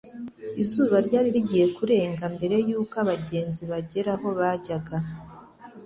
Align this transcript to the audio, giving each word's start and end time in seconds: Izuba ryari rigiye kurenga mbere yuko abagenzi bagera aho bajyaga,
Izuba 0.63 0.95
ryari 1.05 1.29
rigiye 1.35 1.65
kurenga 1.77 2.25
mbere 2.35 2.55
yuko 2.67 2.95
abagenzi 3.03 3.61
bagera 3.71 4.11
aho 4.17 4.27
bajyaga, 4.39 4.97